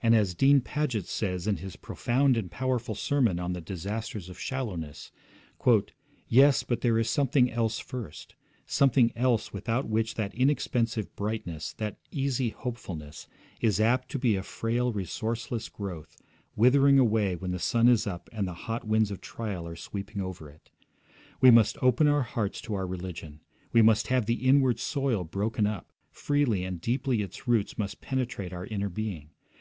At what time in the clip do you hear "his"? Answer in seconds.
1.56-1.74